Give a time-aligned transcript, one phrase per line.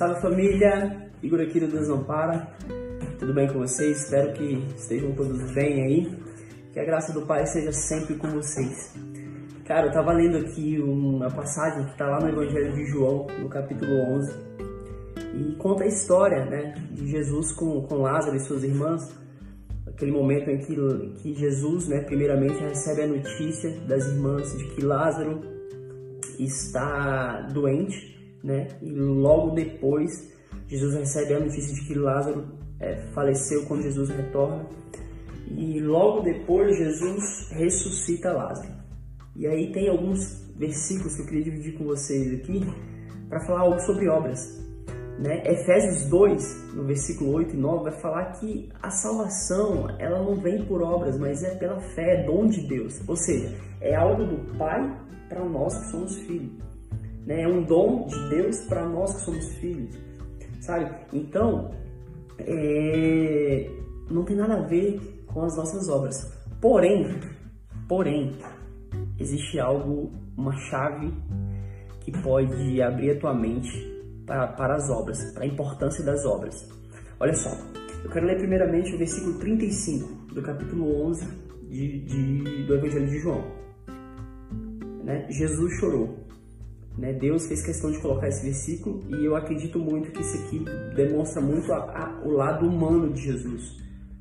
[0.00, 2.48] Salve família, Igor aqui do Desampara.
[3.18, 4.04] Tudo bem com vocês?
[4.04, 6.18] Espero que estejam todos bem aí.
[6.72, 8.94] Que a graça do Pai seja sempre com vocês.
[9.66, 13.50] Cara, eu tava lendo aqui uma passagem que tá lá no Evangelho de João, no
[13.50, 14.32] capítulo 11,
[15.34, 19.02] e conta a história, né, de Jesus com, com Lázaro e suas irmãs.
[19.86, 20.76] Aquele momento em que,
[21.18, 25.42] que Jesus, né, primeiramente recebe a notícia das irmãs de que Lázaro
[26.38, 30.30] está doente, né, e logo depois
[30.66, 32.46] Jesus recebe a notícia de que Lázaro
[32.78, 34.66] é, faleceu quando Jesus retorna.
[35.48, 38.72] E logo depois Jesus ressuscita Lázaro.
[39.34, 42.60] E aí tem alguns versículos que eu queria dividir com vocês aqui
[43.28, 44.60] para falar algo sobre obras.
[45.18, 45.42] Né?
[45.44, 50.64] Efésios 2, no versículo 8 e 9, vai falar que a salvação ela não vem
[50.64, 53.02] por obras, mas é pela fé, é dom de Deus.
[53.06, 54.80] Ou seja, é algo do Pai
[55.28, 56.69] para nós que somos filhos.
[57.30, 57.42] Né?
[57.42, 59.96] É um dom de Deus para nós que somos filhos.
[60.60, 60.92] Sabe?
[61.12, 61.70] Então,
[62.38, 63.70] é...
[64.10, 66.36] não tem nada a ver com as nossas obras.
[66.60, 67.06] Porém,
[67.88, 68.36] porém,
[69.18, 71.14] existe algo, uma chave
[72.00, 73.70] que pode abrir a tua mente
[74.26, 76.68] para, para as obras, para a importância das obras.
[77.20, 77.50] Olha só,
[78.02, 81.26] eu quero ler primeiramente o versículo 35 do capítulo 11
[81.68, 83.44] de, de, do Evangelho de João.
[85.04, 85.26] Né?
[85.30, 86.19] Jesus chorou.
[86.98, 87.12] Né?
[87.12, 91.40] Deus fez questão de colocar esse versículo e eu acredito muito que isso aqui demonstra
[91.40, 93.78] muito a, a, o lado humano de Jesus.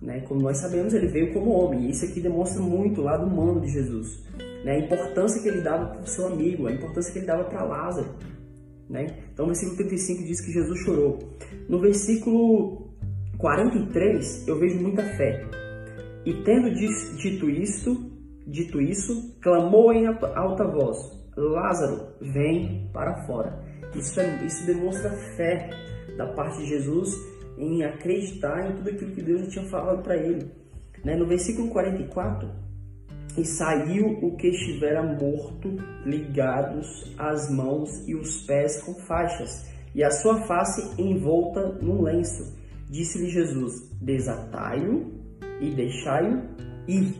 [0.00, 0.20] Né?
[0.20, 3.60] Como nós sabemos, ele veio como homem e isso aqui demonstra muito o lado humano
[3.60, 4.22] de Jesus.
[4.64, 4.72] Né?
[4.72, 7.64] A importância que ele dava para o seu amigo, a importância que ele dava para
[7.64, 8.14] Lázaro.
[8.88, 9.06] Né?
[9.32, 11.18] Então, o versículo 35 diz que Jesus chorou.
[11.68, 12.90] No versículo
[13.38, 15.46] 43, eu vejo muita fé.
[16.26, 18.10] E tendo dito isto,
[18.46, 23.58] dito isso, clamou em alta voz: Lázaro, vem para fora.
[23.94, 25.70] Isso, é, isso demonstra fé
[26.16, 27.14] da parte de Jesus
[27.58, 30.50] em acreditar em tudo aquilo que Deus tinha falado para ele.
[31.04, 31.16] Né?
[31.16, 32.48] No versículo 44,
[33.36, 40.02] e saiu o que estivera morto, ligados as mãos e os pés com faixas, e
[40.02, 42.58] a sua face envolta num lenço.
[42.88, 45.12] Disse-lhe Jesus: Desatai-o
[45.60, 46.42] e deixai-o
[46.88, 47.14] ir.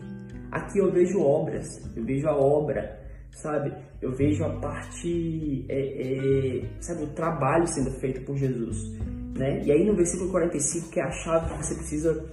[0.51, 1.65] Aqui eu vejo obras,
[1.95, 3.00] eu vejo a obra,
[3.31, 3.73] sabe?
[4.01, 8.97] Eu vejo a parte, é, é, sabe, o trabalho sendo feito por Jesus,
[9.37, 9.63] né?
[9.63, 12.25] E aí no versículo 45, que é a chave que você precisa,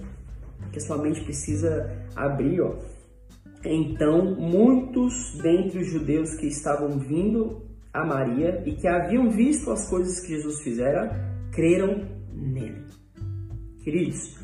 [0.71, 2.75] que a sua mente precisa abrir, ó
[3.65, 7.61] então, muitos dentre os judeus que estavam vindo
[7.93, 11.11] a Maria e que haviam visto as coisas que Jesus fizera,
[11.51, 12.85] creram nele.
[13.83, 14.37] Queridos,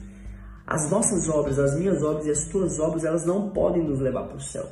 [0.68, 4.24] as nossas obras, as minhas obras e as tuas obras, elas não podem nos levar
[4.24, 4.68] para o céu,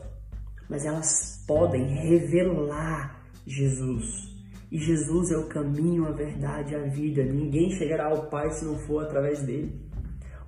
[0.70, 4.34] mas elas podem revelar Jesus.
[4.72, 7.24] E Jesus é o caminho, a verdade, a vida.
[7.24, 9.72] Ninguém chegará ao Pai se não for através dele.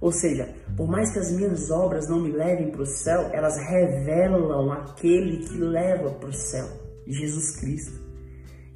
[0.01, 3.55] Ou seja, por mais que as minhas obras não me levem para o céu, elas
[3.57, 6.67] revelam aquele que leva para o céu,
[7.07, 8.03] Jesus Cristo.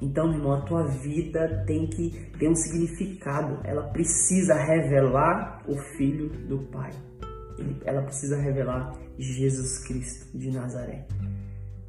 [0.00, 3.60] Então, irmão, a tua vida tem que ter um significado.
[3.64, 6.90] Ela precisa revelar o Filho do Pai.
[7.84, 11.06] Ela precisa revelar Jesus Cristo de Nazaré.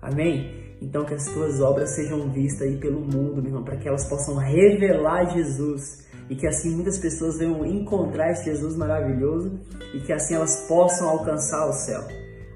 [0.02, 0.76] Amém?
[0.82, 4.10] Então que as tuas obras sejam vistas aí pelo mundo, meu irmão, para que elas
[4.10, 9.60] possam revelar Jesus e que assim muitas pessoas venham encontrar esse Jesus maravilhoso
[9.94, 12.02] e que assim elas possam alcançar o céu.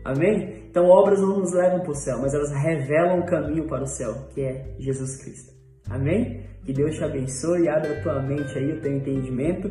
[0.03, 0.65] Amém?
[0.69, 3.87] Então obras não nos levam para o céu, mas elas revelam o caminho para o
[3.87, 5.53] céu, que é Jesus Cristo.
[5.89, 6.43] Amém?
[6.65, 9.69] Que Deus te abençoe, abra a tua mente aí, o teu entendimento.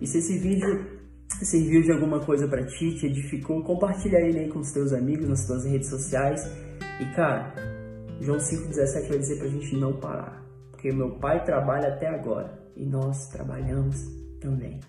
[0.00, 0.84] E se esse vídeo
[1.44, 5.28] serviu de alguma coisa para ti, te edificou, compartilha ele aí com os teus amigos,
[5.28, 6.40] nas tuas redes sociais.
[7.00, 7.54] E cara,
[8.20, 12.58] João 5,17 vai dizer para a gente não parar, porque meu pai trabalha até agora
[12.76, 13.96] e nós trabalhamos
[14.40, 14.80] também.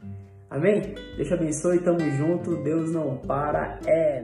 [0.50, 0.82] Amém?
[1.16, 4.24] Deus te abençoe, tamo junto, Deus não para, é